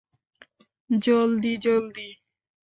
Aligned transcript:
জলদি, 0.89 1.53
জলদি! 1.57 2.07